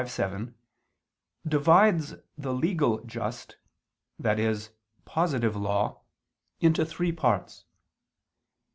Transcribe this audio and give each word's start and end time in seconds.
v, 0.03 0.09
7) 0.09 0.55
divides 1.47 2.15
the 2.35 2.51
legal 2.51 3.03
just, 3.03 3.57
i.e. 4.25 4.55
positive 5.05 5.55
law, 5.55 6.01
into 6.59 6.83
three 6.83 7.11
parts. 7.11 7.65